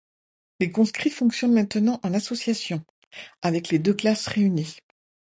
Les 0.59 0.71
conscrits 0.71 1.11
fonctionnent 1.11 1.53
maintenant 1.53 1.99
en 2.01 2.15
association, 2.15 2.83
avec 3.43 3.69
les 3.69 3.77
deux 3.77 3.93
classes 3.93 4.25
réunies. 4.25 4.77